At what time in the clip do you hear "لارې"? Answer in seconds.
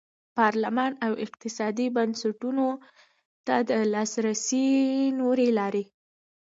5.59-5.83